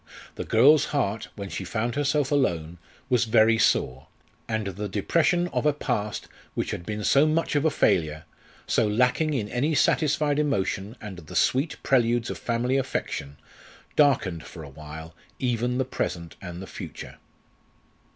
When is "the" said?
0.33-0.43, 4.65-4.89, 11.19-11.35, 15.77-15.85, 16.63-16.65